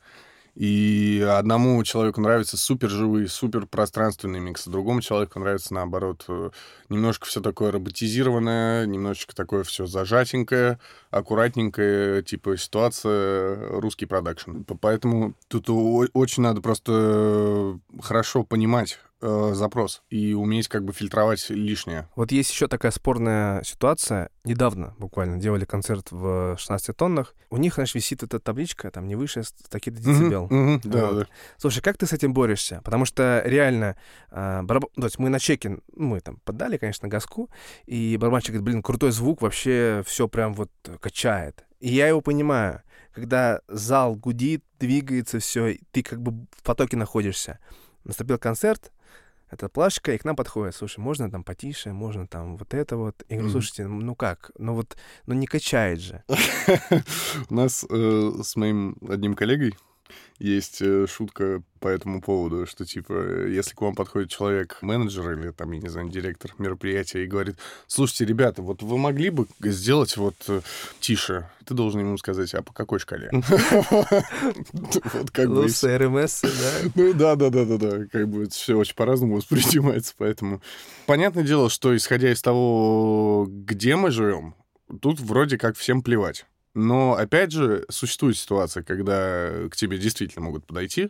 [0.56, 6.50] И одному человеку нравятся супер живые, супер пространственные миксы, другому человеку нравится, наоборот, э,
[6.90, 14.62] немножко все такое роботизированное, немножечко такое все зажатенькое, аккуратненькое, типа ситуация русский продакшн.
[14.82, 22.08] Поэтому тут очень надо просто хорошо понимать, э, запрос и уметь как бы фильтровать лишнее.
[22.16, 24.30] Вот есть еще такая спорная ситуация.
[24.44, 27.36] Недавно буквально делали концерт в 16 тоннах.
[27.50, 30.48] У них, знаешь, висит эта табличка, там не выше таких-то децибел.
[30.48, 31.28] Mm-hmm, mm-hmm, да, да.
[31.58, 32.82] Слушай, как ты с этим борешься?
[32.84, 33.98] Потому что реально,
[34.32, 34.86] э, бараб...
[34.96, 37.50] то есть мы на чеке, мы там поддали, конечно, газку,
[37.86, 41.66] и барабанщик говорит, блин, крутой звук, вообще все прям вот качает.
[41.80, 42.82] И я его понимаю,
[43.14, 47.60] когда зал гудит, двигается все, ты как бы в потоке находишься.
[48.04, 48.92] Наступил концерт,
[49.50, 53.24] это плашка, и к нам подходит, слушай, можно там потише, можно там вот это вот.
[53.30, 56.24] Я говорю, слушайте, ну как, ну вот, ну не качает же.
[57.50, 59.76] У нас э, с моим одним коллегой
[60.40, 65.52] есть э, шутка по этому поводу, что, типа, если к вам подходит человек, менеджер или,
[65.52, 70.16] там, я не знаю, директор мероприятия и говорит, слушайте, ребята, вот вы могли бы сделать
[70.18, 70.62] вот э,
[71.00, 71.50] тише?
[71.66, 73.30] Ты должен ему сказать, а по какой шкале?
[74.72, 75.56] Вот как бы...
[75.56, 76.50] Ну, РМС, да?
[76.96, 78.06] Ну, да, да, да, да, да.
[78.12, 80.62] Как бы все очень по-разному воспринимается, поэтому...
[81.06, 84.56] Понятное дело, что, исходя из того, где мы живем,
[85.02, 86.46] тут вроде как всем плевать.
[86.80, 91.10] Но, опять же, существует ситуация, когда к тебе действительно могут подойти,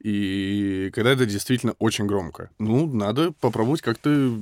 [0.00, 2.50] и когда это действительно очень громко.
[2.58, 4.36] Ну, надо попробовать как-то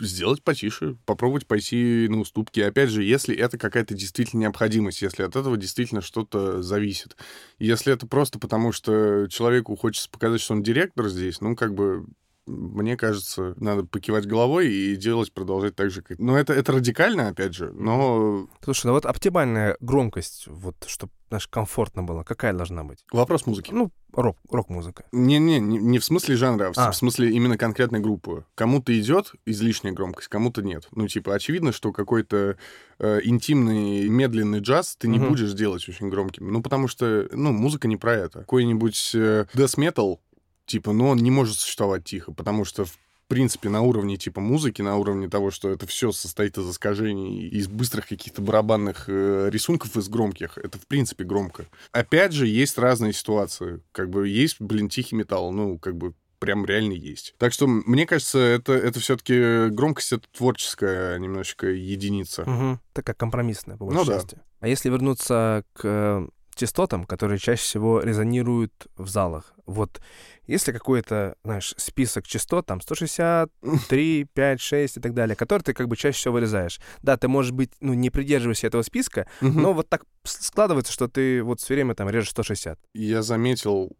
[0.00, 2.60] сделать потише, попробовать пойти на уступки.
[2.60, 7.16] Опять же, если это какая-то действительно необходимость, если от этого действительно что-то зависит.
[7.58, 12.06] Если это просто потому, что человеку хочется показать, что он директор здесь, ну, как бы
[12.46, 16.18] мне кажется, надо покивать головой и делать, продолжать так же, как...
[16.18, 18.48] Ну, это, это радикально, опять же, но...
[18.62, 23.04] Слушай, ну вот оптимальная громкость, вот, чтобы, знаешь, комфортно было, какая должна быть?
[23.12, 23.72] Вопрос музыки.
[23.72, 25.04] Ну, рок, рок-музыка.
[25.12, 28.44] Не-не, не, не в смысле жанра, а, а в смысле именно конкретной группы.
[28.54, 30.88] Кому-то идет излишняя громкость, кому-то нет.
[30.92, 32.56] Ну, типа, очевидно, что какой-то
[32.98, 35.30] э, интимный, медленный джаз ты не угу.
[35.30, 36.52] будешь делать очень громким.
[36.52, 38.40] Ну, потому что, ну, музыка не про это.
[38.40, 40.18] Какой-нибудь э, death metal
[40.66, 44.82] типа, но он не может существовать тихо, потому что в принципе, на уровне типа музыки,
[44.82, 49.96] на уровне того, что это все состоит из искажений, из быстрых каких-то барабанных э, рисунков,
[49.96, 51.66] из громких, это в принципе громко.
[51.90, 53.80] Опять же, есть разные ситуации.
[53.90, 57.34] Как бы есть, блин, тихий металл, ну, как бы прям реально есть.
[57.38, 62.42] Так что, мне кажется, это, это все-таки громкость это творческая немножечко единица.
[62.42, 62.78] Угу.
[62.92, 64.34] Такая компромиссная, по большей ну, части.
[64.36, 64.42] Да.
[64.60, 69.52] А если вернуться к частотам, которые чаще всего резонируют в залах.
[69.66, 70.00] Вот
[70.46, 73.50] если какой-то, знаешь, список частот, там 160,
[73.88, 76.80] 3, 5, 6 и так далее, который ты как бы чаще всего вырезаешь.
[77.02, 81.42] Да, ты, может быть, ну, не придерживаешься этого списка, но вот так складывается, что ты
[81.42, 82.78] вот все время там режешь 160.
[82.94, 83.96] Я заметил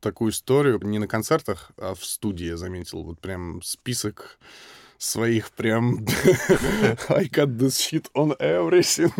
[0.00, 3.04] такую историю не на концертах, а в студии я заметил.
[3.04, 4.38] Вот прям список
[5.00, 6.04] своих прям
[7.08, 9.10] I got this shit on everything.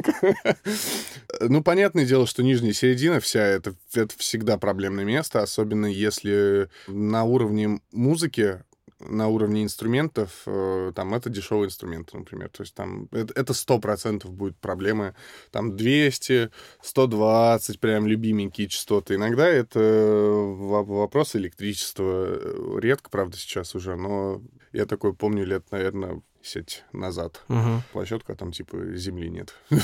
[1.40, 7.24] ну, понятное дело, что нижняя середина вся, это, это всегда проблемное место, особенно если на
[7.24, 8.62] уровне музыки
[9.00, 12.48] на уровне инструментов, э, там, это дешевые инструменты, например.
[12.50, 15.14] То есть там это сто процентов будет проблемы.
[15.50, 16.50] Там 200,
[16.82, 19.14] 120, прям любименькие частоты.
[19.14, 22.78] Иногда это вопрос электричества.
[22.78, 27.44] Редко, правда, сейчас уже, но я такой помню лет, наверное, сеть назад.
[27.48, 27.82] Угу.
[27.92, 29.54] Площадка, там типа земли нет.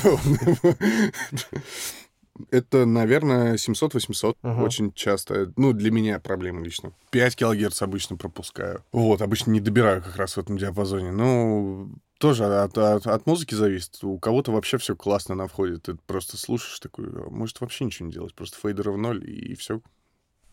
[2.51, 4.61] Это, наверное, 700-800 угу.
[4.63, 5.51] очень часто.
[5.55, 6.93] Ну, для меня проблема лично.
[7.11, 8.83] 5 килогерц обычно пропускаю.
[8.91, 11.11] Вот, обычно не добираю как раз в этом диапазоне.
[11.11, 14.03] Ну, тоже от, от, от музыки зависит.
[14.03, 15.77] У кого-то вообще все классно на входе.
[15.77, 18.33] Ты просто слушаешь такой, а может вообще ничего не делать.
[18.33, 19.81] Просто фейдер в ноль, и, и все.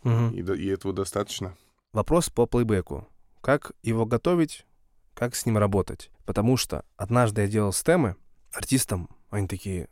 [0.05, 0.31] Угу.
[0.35, 1.57] И, и этого достаточно.
[1.93, 3.09] Вопрос по плейбеку
[3.45, 4.65] как его готовить,
[5.13, 6.11] как с ним работать.
[6.25, 8.17] Потому что однажды я делал стемы
[8.53, 9.89] артистам, они такие,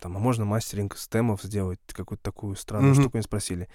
[0.00, 3.00] там, а можно мастеринг стемов сделать, какую-то такую странную mm-hmm.
[3.00, 3.68] штуку они спросили.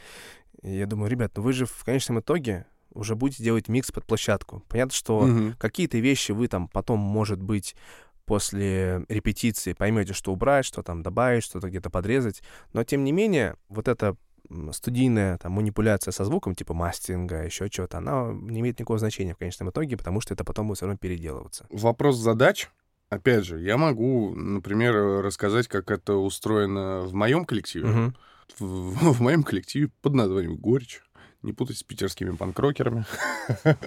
[0.61, 4.05] И я думаю, ребят, ну вы же в конечном итоге уже будете делать микс под
[4.05, 4.63] площадку.
[4.67, 5.55] Понятно, что mm-hmm.
[5.57, 7.75] какие-то вещи вы там потом, может быть,
[8.25, 12.41] после репетиции поймете, что убрать, что там добавить, что-то где-то подрезать.
[12.71, 14.15] Но, тем не менее, вот это
[14.71, 19.37] студийная там, манипуляция со звуком, типа мастеринга, еще чего-то, она не имеет никакого значения в
[19.37, 21.65] конечном итоге, потому что это потом будет все равно переделываться.
[21.69, 22.69] Вопрос задач.
[23.09, 27.89] Опять же, я могу, например, рассказать, как это устроено в моем коллективе.
[27.89, 28.13] Угу.
[28.59, 31.01] В, в моем коллективе под названием «Горечь»
[31.43, 33.05] Не путать с питерскими панкрокерами.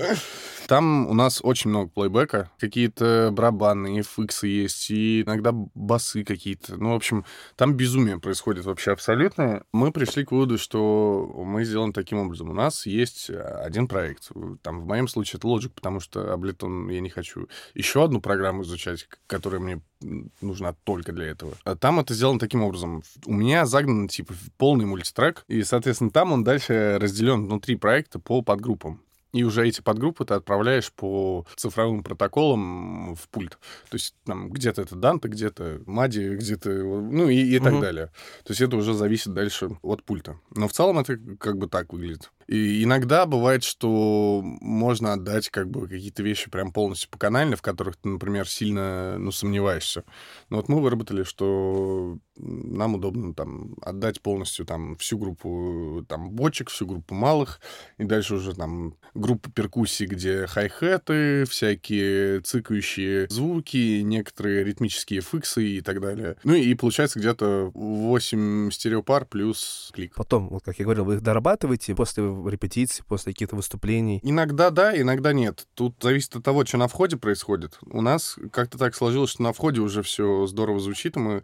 [0.67, 2.51] Там у нас очень много плейбека.
[2.59, 6.77] Какие-то барабаны, фиксы есть, и иногда басы какие-то.
[6.77, 9.63] Ну, в общем, там безумие происходит вообще абсолютно.
[9.73, 12.51] Мы пришли к выводу, что мы сделаем таким образом.
[12.51, 14.31] У нас есть один проект.
[14.63, 18.63] Там, в моем случае, это Logic, потому что Ableton я не хочу еще одну программу
[18.63, 19.81] изучать, которая мне
[20.41, 21.55] нужна только для этого.
[21.65, 23.03] А там это сделано таким образом.
[23.25, 28.43] У меня загнан, типа, полный мультитрек, и, соответственно, там он дальше разделен внутри проекта по
[28.43, 29.01] подгруппам.
[29.37, 33.59] И уже эти подгруппы ты отправляешь по цифровым протоколам в пульт.
[33.91, 36.71] То есть там где-то это Данте, где-то Мади, где-то...
[36.71, 37.83] Ну и, и так угу.
[37.83, 38.07] далее.
[38.45, 40.41] То есть это уже зависит дальше от пульта.
[40.55, 42.31] Но в целом это как бы так выглядит.
[42.47, 47.63] И иногда бывает, что можно отдать как бы какие-то вещи прям полностью по канальне, в
[47.63, 50.05] которых ты, например, сильно, ну, сомневаешься.
[50.49, 56.71] Но вот мы выработали, что нам удобно там отдать полностью там всю группу там бочек,
[56.71, 57.61] всю группу малых,
[57.99, 65.81] и дальше уже там группа перкуссии, где хай-хеты, всякие цикающие звуки, некоторые ритмические фиксы и
[65.81, 66.37] так далее.
[66.45, 70.15] Ну и получается где-то 8 стереопар плюс клик.
[70.15, 74.21] Потом, вот как я говорил, вы их дорабатываете после репетиций, после каких-то выступлений?
[74.23, 75.67] Иногда да, иногда нет.
[75.75, 77.79] Тут зависит от того, что на входе происходит.
[77.83, 81.43] У нас как-то так сложилось, что на входе уже все здорово звучит, и мы Э,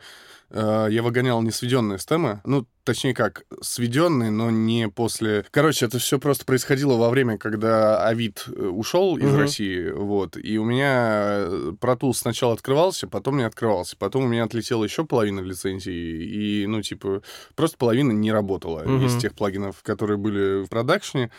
[0.55, 2.41] я выгонял не сведенные стемы.
[2.45, 5.45] Ну, точнее как, сведенные, но не после...
[5.51, 9.41] Короче, это все просто происходило во время, когда Авид э, ушел из угу.
[9.41, 11.47] России, вот, и у меня
[11.81, 16.67] Pro Tools сначала открывался, потом не открывался, потом у меня отлетела еще половина лицензии, и,
[16.67, 17.23] ну, типа,
[17.55, 19.07] просто половина не работала угу.
[19.07, 21.31] из тех плагинов, которые были в продакшне.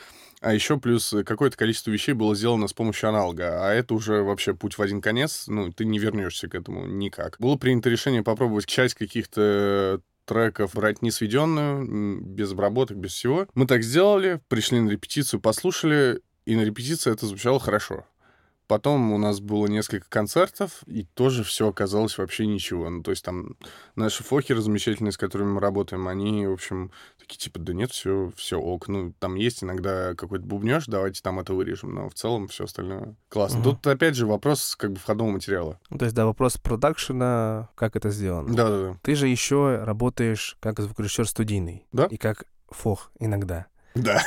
[0.43, 4.53] А еще плюс какое-то количество вещей было сделано с помощью аналога, а это уже вообще
[4.53, 7.38] путь в один конец, ну, ты не вернешься к этому никак.
[7.39, 13.47] Было принято решение попробовать часть каких-то треков брать не сведенную, без обработок, без всего.
[13.53, 18.06] Мы так сделали, пришли на репетицию, послушали, и на репетиции это звучало хорошо.
[18.67, 22.89] Потом у нас было несколько концертов, и тоже все оказалось вообще ничего.
[22.89, 23.58] Ну, то есть там
[23.95, 28.32] наши фохеры замечательные, с которыми мы работаем, они, в общем, такие типа, да нет, все,
[28.36, 28.88] все ок.
[28.88, 33.15] Ну, там есть иногда какой-то бубнеж, давайте там это вырежем, но в целом все остальное
[33.30, 33.60] классно.
[33.60, 33.69] Угу.
[33.69, 35.80] Тут, опять же, вопрос как бы входного материала.
[35.89, 38.54] Ну, то есть, да, вопрос продакшена, как это сделано.
[38.54, 38.97] Да-да-да.
[39.02, 41.86] Ты же еще работаешь как звукорежиссер студийный.
[41.91, 42.06] Да.
[42.06, 43.67] И как фох иногда.
[43.95, 44.23] Да.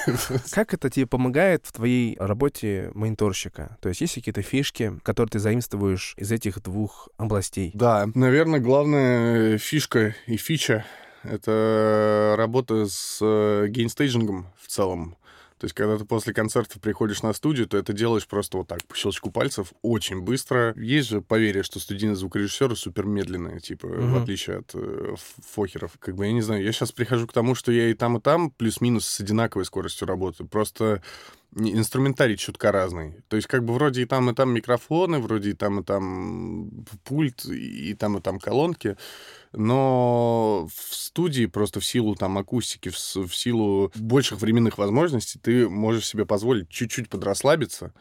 [0.51, 3.77] Как это тебе помогает в твоей работе мониторщика?
[3.81, 7.71] То есть есть какие-то фишки, которые ты заимствуешь из этих двух областей?
[7.75, 10.85] Да, наверное, главная фишка и фича—
[11.23, 15.17] это работа с э, gain staging'ом в целом.
[15.59, 18.85] То есть, когда ты после концерта приходишь на студию, то это делаешь просто вот так,
[18.85, 20.75] по щелчку пальцев, очень быстро.
[20.77, 24.11] Есть же поверье, что студийные звукорежиссеры супер медленные, типа, mm-hmm.
[24.13, 25.93] в отличие от э, FOH'еров.
[25.99, 28.21] Как бы, я не знаю, я сейчас прихожу к тому, что я и там, и
[28.21, 30.47] там плюс-минус с одинаковой скоростью работаю.
[30.47, 31.03] Просто
[31.57, 33.23] инструментарий чутка разный.
[33.29, 36.71] То есть как бы вроде и там, и там микрофоны, вроде и там, и там
[37.05, 38.97] пульт, и там, и там колонки,
[39.53, 45.69] но в студии просто в силу там акустики, в, в силу больших временных возможностей ты
[45.69, 47.95] можешь себе позволить чуть-чуть подрасслабиться,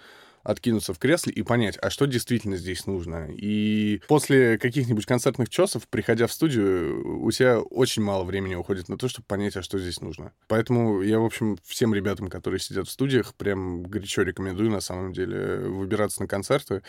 [0.45, 3.27] откинуться в кресле и понять, а что действительно здесь нужно.
[3.31, 8.97] И после каких-нибудь концертных часов, приходя в студию, у тебя очень мало времени уходит на
[8.97, 10.31] то, чтобы понять, а что здесь нужно.
[10.47, 15.11] Поэтому я, в общем, всем ребятам, которые сидят в студиях, прям горячо рекомендую, на самом
[15.11, 16.83] деле, выбираться на концерты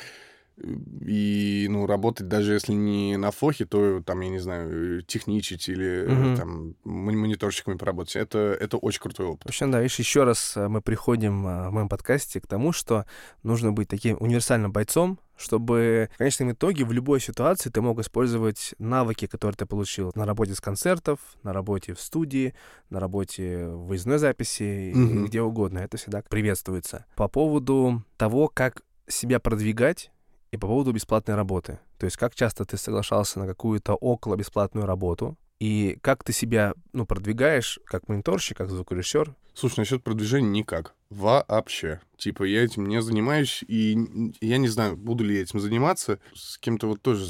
[0.58, 6.06] и, ну, работать даже если не на фохе, то, там, я не знаю, техничить или
[6.06, 6.36] угу.
[6.36, 8.16] там мониторщиками поработать.
[8.16, 9.44] Это, это очень крутой опыт.
[9.44, 13.04] Вообще, да, видишь, еще раз э, мы приходим э, в моем подкасте к тому, что
[13.42, 18.74] нужно быть таким универсальным бойцом, чтобы в конечном итоге в любой ситуации ты мог использовать
[18.78, 22.54] навыки, которые ты получил на работе с концертов, на работе в студии,
[22.88, 25.80] на работе в выездной записи, mm где угодно.
[25.80, 27.04] Это всегда приветствуется.
[27.14, 30.10] По поводу того, как себя продвигать
[30.56, 31.78] и по поводу бесплатной работы.
[31.98, 36.74] То есть как часто ты соглашался на какую-то около бесплатную работу, и как ты себя,
[36.92, 39.34] ну, продвигаешь как мониторщик, как звукорежиссер?
[39.54, 40.94] Слушай, насчет продвижения никак.
[41.08, 42.00] Вообще.
[42.18, 43.96] Типа, я этим не занимаюсь, и
[44.42, 46.18] я не знаю, буду ли я этим заниматься.
[46.34, 47.24] С кем-то вот тоже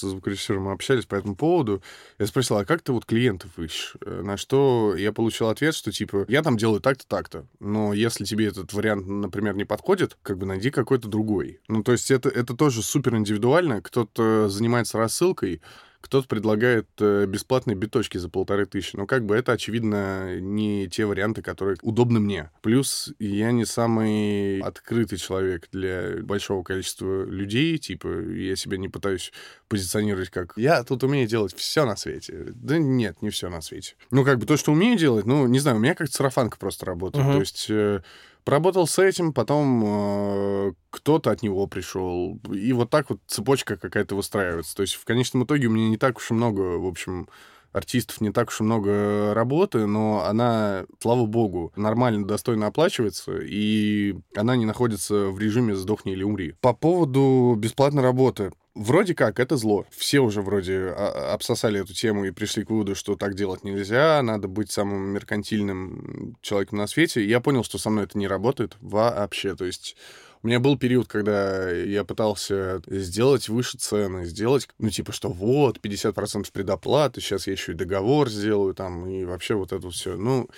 [0.00, 1.82] с звукорежиссером общались по этому поводу.
[2.18, 3.96] Я спросил, а как ты вот клиентов ищешь?
[4.04, 7.46] Э, на что я получил ответ, что, типа, я там делаю так-то, так-то.
[7.58, 11.60] Но если тебе этот вариант, например, не подходит, как бы найди какой-то другой.
[11.68, 13.82] Ну, то есть это, это тоже супер индивидуально.
[13.82, 15.60] Кто-то занимается рассылкой,
[16.00, 18.96] кто-то предлагает э, бесплатные биточки за полторы тысячи.
[18.96, 22.50] Но как бы это, очевидно, не те варианты, которые удобны мне.
[22.62, 27.78] Плюс я не самый открытый человек для большого количества людей.
[27.78, 29.32] Типа, я себя не пытаюсь
[29.68, 32.46] позиционировать как «я тут умею делать все на свете».
[32.54, 33.94] Да нет, не все на свете.
[34.10, 36.86] Ну, как бы то, что умею делать, ну, не знаю, у меня как сарафанка просто
[36.86, 37.24] работает.
[37.24, 37.32] Uh-huh.
[37.34, 38.02] То есть э,
[38.44, 42.38] Поработал с этим, потом э, кто-то от него пришел.
[42.52, 44.74] И вот так вот цепочка какая-то выстраивается.
[44.74, 47.28] То есть в конечном итоге у меня не так уж и много, в общем,
[47.72, 54.16] артистов не так уж и много работы, но она, слава богу, нормально, достойно оплачивается, и
[54.36, 56.54] она не находится в режиме «сдохни или умри».
[56.60, 58.52] По поводу бесплатной работы.
[58.74, 59.84] Вроде как, это зло.
[59.90, 64.22] Все уже вроде а, обсосали эту тему и пришли к выводу, что так делать нельзя,
[64.22, 67.24] надо быть самым меркантильным человеком на свете.
[67.24, 69.56] я понял, что со мной это не работает вообще.
[69.56, 69.96] То есть
[70.42, 75.78] у меня был период, когда я пытался сделать выше цены, сделать, ну, типа, что вот,
[75.78, 80.16] 50% предоплаты, сейчас я еще и договор сделаю там, и вообще вот это все.
[80.16, 80.48] Ну,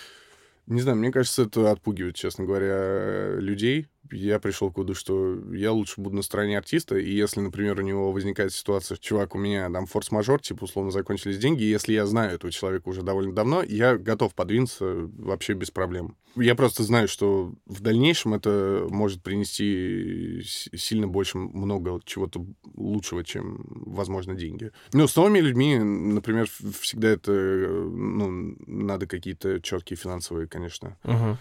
[0.67, 5.71] не знаю, мне кажется, это отпугивает, честно говоря, людей, я пришел к выводу, что я
[5.71, 9.69] лучше буду на стороне артиста, и если, например, у него возникает ситуация, чувак, у меня
[9.69, 13.63] там форс-мажор, типа, условно, закончились деньги, и если я знаю этого человека уже довольно давно,
[13.63, 16.15] я готов подвинуться вообще без проблем.
[16.35, 23.63] Я просто знаю, что в дальнейшем это может принести сильно больше много чего-то лучшего, чем,
[23.67, 24.71] возможно, деньги.
[24.93, 31.37] Ну, с новыми людьми, например, всегда это, ну, надо какие-то четкие финансовые, конечно, uh-huh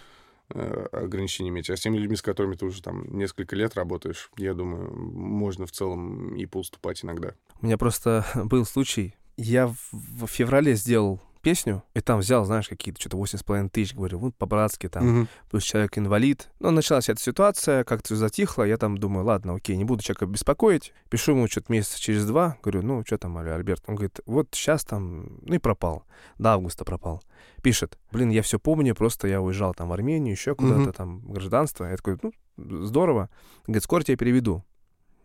[0.51, 1.71] Э, ограничения иметь.
[1.71, 5.67] А с теми людьми, с которыми ты уже там несколько лет работаешь, я думаю, можно
[5.67, 7.35] в целом и поуступать иногда.
[7.61, 9.15] У меня просто был случай.
[9.37, 14.35] Я в феврале сделал песню, и там взял, знаешь, какие-то что-то 8,5 тысяч, говорю, вот
[14.37, 15.29] по-братски там, угу.
[15.51, 16.49] плюс человек инвалид.
[16.61, 20.93] Но началась эта ситуация, как-то затихла, я там думаю, ладно, окей, не буду человека беспокоить.
[21.11, 23.83] Пишу ему что-то месяца через два, говорю, ну, что там, Альберт?
[23.87, 26.05] Он говорит, вот сейчас там, ну и пропал.
[26.39, 27.23] До августа пропал.
[27.63, 30.93] Пишет, блин, я все помню, просто я уезжал там в Армению, еще куда-то угу.
[30.93, 31.85] там, гражданство.
[31.85, 33.29] Я такой, ну, здорово.
[33.67, 34.65] Говорит, скоро тебя переведу.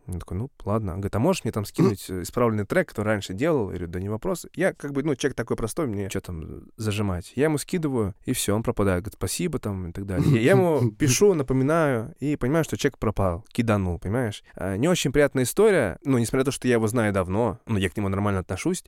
[0.08, 0.93] Он такой, ну, ладно.
[0.93, 3.72] Он говорит, а можешь мне там скинуть э, исправленный трек, который раньше делал?
[3.72, 4.46] Я говорю, да не вопрос.
[4.56, 7.34] Я как бы, ну, человек такой простой, мне что там зажимать?
[7.36, 9.04] Я ему скидываю, и все, он пропадает.
[9.04, 10.41] Говорит, спасибо там и так далее.
[10.41, 14.43] Я ему пишу, напоминаю, и понимаю, что человек пропал, киданул, понимаешь?
[14.56, 17.78] А, не очень приятная история, ну, несмотря на то, что я его знаю давно, ну,
[17.78, 18.84] я к нему нормально отношусь,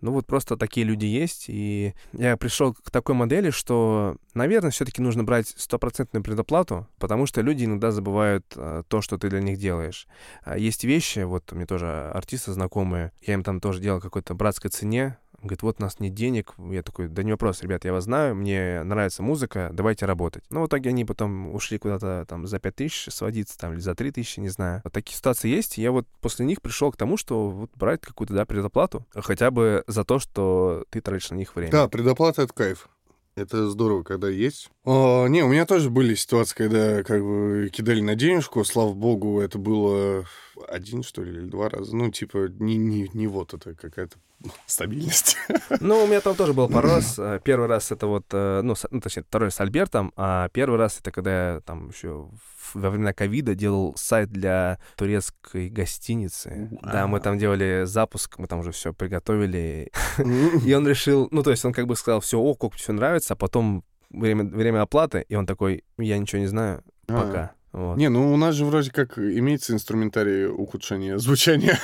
[0.00, 5.02] ну вот просто такие люди есть, и я пришел к такой модели, что, наверное, все-таки
[5.02, 9.58] нужно брать стопроцентную предоплату, потому что люди иногда забывают а, то, что ты для них
[9.58, 10.06] делаешь.
[10.42, 14.70] А есть вещи, вот меня тоже артисты знакомые, я им там тоже делал какой-то братской
[14.70, 16.54] цене, Говорит, вот у нас нет денег.
[16.58, 20.44] Я такой, да не вопрос, ребят, я вас знаю, мне нравится музыка, давайте работать.
[20.50, 23.94] Ну, в итоге они потом ушли куда-то там за 5 тысяч сводиться, там, или за
[23.94, 24.80] 3 тысячи, не знаю.
[24.84, 25.78] Вот такие ситуации есть.
[25.78, 29.84] я вот после них пришел к тому, что вот брать какую-то, да, предоплату, хотя бы
[29.86, 31.72] за то, что ты тратишь на них время.
[31.72, 32.88] Да, предоплата— это кайф.
[33.36, 34.70] Это здорово, когда есть.
[34.84, 38.64] О, не, у меня тоже были ситуации, когда как бы кидали на денежку.
[38.64, 40.24] Слава богу, это было
[40.68, 41.94] один, что ли, или два раза.
[41.94, 44.16] Ну, типа, не, не, не вот это какая-то
[44.66, 45.36] стабильность.
[45.80, 47.18] Ну, у меня там тоже был пару раз.
[47.18, 50.98] Э, первый раз это вот, э, ну, ну, точнее, второй с Альбертом, а первый раз
[50.98, 52.30] это когда я там еще
[52.74, 56.70] во времена ковида делал сайт для турецкой гостиницы.
[56.82, 59.90] Да, мы там делали запуск, мы там уже все приготовили.
[60.64, 63.34] И он решил, ну, то есть он как бы сказал, все, о, как все нравится,
[63.34, 67.22] а потом время, время оплаты, и он такой, я ничего не знаю, а.
[67.22, 67.52] пока.
[67.72, 67.98] Вот.
[67.98, 71.78] Не, ну у нас же вроде как имеется инструментарий ухудшения звучания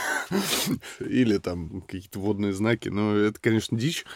[1.00, 4.06] или там какие-то водные знаки, но это, конечно, дичь.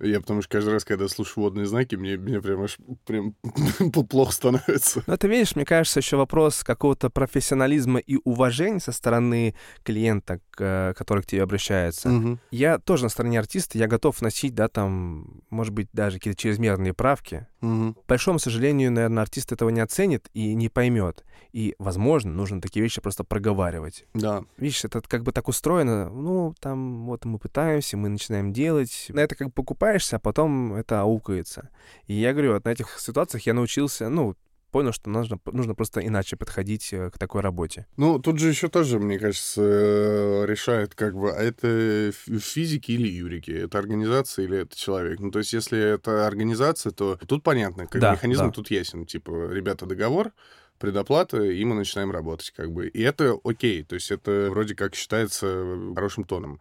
[0.00, 3.34] Я потому что каждый раз, когда слушаю водные знаки, мне, мне прям аж прям
[4.08, 5.02] плохо становится.
[5.06, 10.94] Ну, это, видишь, мне кажется, еще вопрос какого-то профессионализма и уважения со стороны клиента, к,
[10.96, 12.10] который к тебе обращается.
[12.10, 12.38] Угу.
[12.50, 16.94] Я тоже на стороне артиста, я готов носить, да, там, может быть, даже какие-то чрезмерные
[16.94, 17.46] правки.
[17.60, 17.94] Угу.
[17.94, 21.24] К большому сожалению, наверное, артист этого не оценит и не поймет.
[21.52, 24.06] И, возможно, нужно такие вещи просто проговаривать.
[24.14, 24.44] Да.
[24.56, 29.06] Видишь, это как бы так устроено, ну, там, вот мы пытаемся, мы начинаем делать.
[29.08, 29.52] На это как бы
[29.90, 31.68] покупаешься, а потом это аукается.
[32.06, 34.36] И я говорю, вот на этих ситуациях я научился, ну,
[34.70, 37.86] понял, что нужно, нужно просто иначе подходить э, к такой работе.
[37.96, 43.08] Ну, тут же еще тоже, мне кажется, э, решает, как бы, а это физики или
[43.08, 45.18] юрики, это организация или это человек.
[45.18, 48.50] Ну, то есть, если это организация, то тут понятно, как да, механизм да.
[48.52, 49.06] тут ясен.
[49.06, 50.30] Типа, ребята, договор,
[50.78, 52.86] предоплата, и мы начинаем работать, как бы.
[52.86, 55.46] И это окей, то есть это вроде как считается
[55.96, 56.60] хорошим тоном.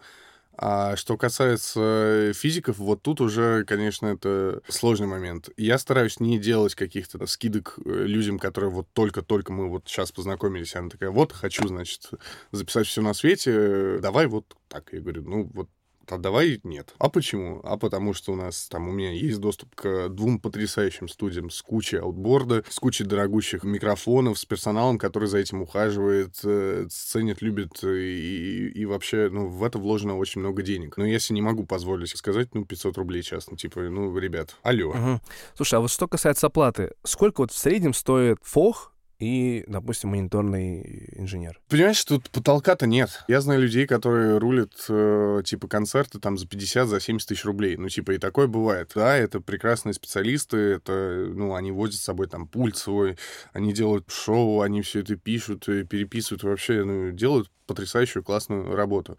[0.62, 5.50] А что касается физиков, вот тут уже, конечно, это сложный момент.
[5.56, 10.76] Я стараюсь не делать каких-то скидок э, людям, которые вот только-только мы вот сейчас познакомились.
[10.76, 12.10] Она такая, вот, хочу, значит,
[12.52, 14.92] записать все на свете, давай вот так.
[14.92, 15.70] Я говорю, ну вот
[16.12, 16.94] а давай нет.
[16.98, 17.62] А почему?
[17.64, 21.62] А потому что у нас там у меня есть доступ к двум потрясающим студиям с
[21.62, 27.84] кучей аутборда, с кучей дорогущих микрофонов, с персоналом, который за этим ухаживает, э, ценит, любит
[27.84, 30.98] и, и вообще, ну, в это вложено очень много денег.
[30.98, 34.56] Но я себе не могу позволить сказать, ну, 500 рублей час, ну, типа, ну, ребят,
[34.64, 34.90] алло.
[34.90, 35.22] Угу.
[35.56, 41.10] Слушай, а вот что касается оплаты, сколько вот в среднем стоит фох и, допустим, мониторный
[41.16, 41.60] инженер.
[41.68, 43.24] Понимаешь, тут потолка-то нет.
[43.28, 47.76] Я знаю людей, которые рулят, э, типа, концерты там за 50, за 70 тысяч рублей.
[47.76, 48.92] Ну, типа, и такое бывает.
[48.96, 53.18] Да, это прекрасные специалисты, это, ну, они возят с собой там пульт свой,
[53.52, 59.18] они делают шоу, они все это пишут, переписывают, вообще, ну, делают потрясающую классную работу.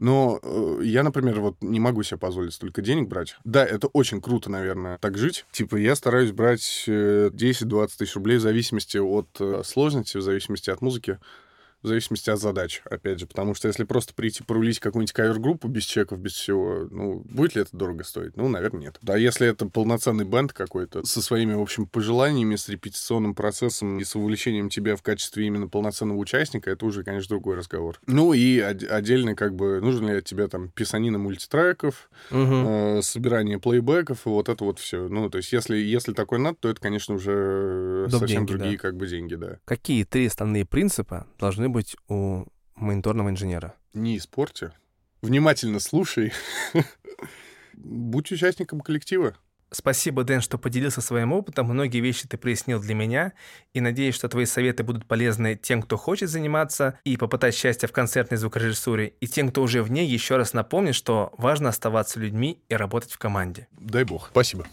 [0.00, 3.36] Но э, я, например, вот не могу себе позволить столько денег брать.
[3.44, 5.44] Да, это очень круто, наверное, так жить.
[5.52, 10.70] Типа я стараюсь брать 10-20 э, тысяч рублей в зависимости от э, сложности, в зависимости
[10.70, 11.18] от музыки
[11.82, 15.84] в зависимости от задач, опять же, потому что если просто прийти порулить какую-нибудь кавер-группу без
[15.84, 18.36] чеков, без всего, ну, будет ли это дорого стоить?
[18.36, 18.98] Ну, наверное, нет.
[19.02, 24.04] Да, если это полноценный бенд какой-то со своими, в общем, пожеланиями, с репетиционным процессом и
[24.04, 27.98] с увлечением тебя в качестве именно полноценного участника, это уже, конечно, другой разговор.
[28.06, 32.38] Ну, и отдельно, как бы, нужен ли от тебя там писанина мультитреков, угу.
[32.38, 35.08] э, собирание плейбеков, и вот это вот все.
[35.08, 38.76] Ну, то есть, если, если такое надо, то это, конечно, уже Дом совсем деньги, другие,
[38.76, 38.82] да.
[38.82, 39.58] как бы, деньги, да.
[39.64, 42.44] Какие три основные принципа должны быть у
[42.74, 43.74] мониторного инженера?
[43.92, 44.72] Не испорти.
[45.22, 46.32] Внимательно слушай.
[47.74, 49.36] Будь участником коллектива.
[49.72, 51.66] Спасибо, Дэн, что поделился своим опытом.
[51.66, 53.32] Многие вещи ты прояснил для меня.
[53.72, 57.92] И надеюсь, что твои советы будут полезны тем, кто хочет заниматься и попытать счастье в
[57.92, 59.14] концертной звукорежиссуре.
[59.20, 63.12] И тем, кто уже в ней, еще раз напомнит, что важно оставаться людьми и работать
[63.12, 63.68] в команде.
[63.72, 64.28] Дай бог.
[64.32, 64.66] Спасибо.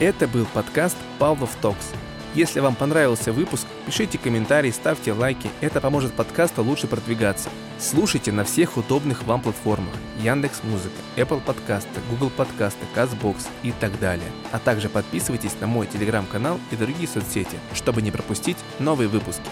[0.00, 1.92] Это был подкаст «Павлов Токс».
[2.34, 7.50] Если вам понравился выпуск, пишите комментарии, ставьте лайки, это поможет подкасту лучше продвигаться.
[7.80, 13.98] Слушайте на всех удобных вам платформах Яндекс Музыка, Apple Подкасты, Google Подкасты, Казбокс и так
[13.98, 14.30] далее.
[14.52, 19.42] А также подписывайтесь на мой телеграм-канал и другие соцсети, чтобы не пропустить новые выпуски.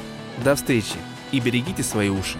[0.44, 0.98] До встречи
[1.32, 2.38] и берегите свои уши.